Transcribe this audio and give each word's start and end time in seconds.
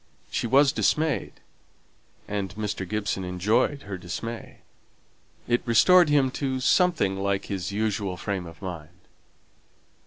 She 0.31 0.47
was 0.47 0.71
dismayed, 0.71 1.33
and 2.27 2.55
Mr. 2.55 2.89
Gibson 2.89 3.23
enjoyed 3.23 3.83
her 3.83 3.99
dismay; 3.99 4.61
it 5.47 5.61
restored 5.63 6.09
him 6.09 6.31
to 6.41 6.59
something 6.59 7.17
like 7.19 7.45
his 7.45 7.71
usual 7.71 8.17
frame 8.17 8.47
of 8.47 8.63
mind. 8.63 8.97